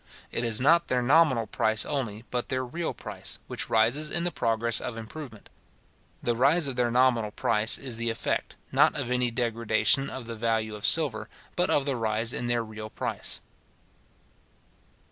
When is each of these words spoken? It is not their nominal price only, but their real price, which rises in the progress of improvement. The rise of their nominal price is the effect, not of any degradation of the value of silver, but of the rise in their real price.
It 0.31 0.43
is 0.43 0.59
not 0.59 0.87
their 0.87 1.03
nominal 1.03 1.45
price 1.45 1.85
only, 1.85 2.25
but 2.31 2.49
their 2.49 2.65
real 2.65 2.91
price, 2.91 3.37
which 3.45 3.69
rises 3.69 4.09
in 4.09 4.23
the 4.23 4.31
progress 4.31 4.81
of 4.81 4.97
improvement. 4.97 5.47
The 6.23 6.35
rise 6.35 6.65
of 6.67 6.75
their 6.75 6.89
nominal 6.89 7.29
price 7.29 7.77
is 7.77 7.97
the 7.97 8.09
effect, 8.09 8.55
not 8.71 8.95
of 8.95 9.11
any 9.11 9.29
degradation 9.29 10.09
of 10.09 10.25
the 10.25 10.35
value 10.35 10.73
of 10.73 10.87
silver, 10.87 11.29
but 11.55 11.69
of 11.69 11.85
the 11.85 11.95
rise 11.95 12.33
in 12.33 12.47
their 12.47 12.63
real 12.63 12.89
price. 12.89 13.41